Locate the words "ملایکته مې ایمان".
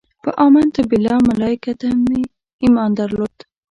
1.29-2.89